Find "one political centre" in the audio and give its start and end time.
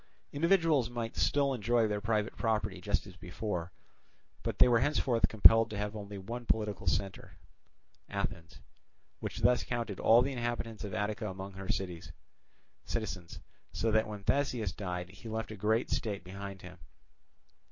6.17-7.37